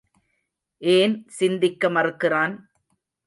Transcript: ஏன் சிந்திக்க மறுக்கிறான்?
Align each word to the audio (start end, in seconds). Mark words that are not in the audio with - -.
ஏன் 0.81 1.13
சிந்திக்க 1.27 1.89
மறுக்கிறான்? 1.89 2.55